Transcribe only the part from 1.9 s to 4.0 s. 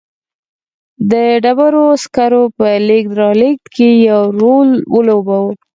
سکرو په لېږد رالېږد کې